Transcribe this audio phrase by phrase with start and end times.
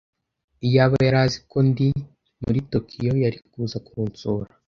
[0.67, 1.87] Iyaba yari azi ko ndi
[2.43, 4.49] muri Tokiyo, yari kuza kunsura.